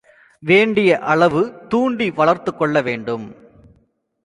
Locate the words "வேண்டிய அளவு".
0.39-1.67